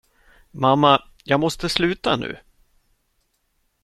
Mamma, 0.53 1.03
jag 1.23 1.39
måste 1.39 1.69
sluta 1.69 2.15
nu. 2.15 2.37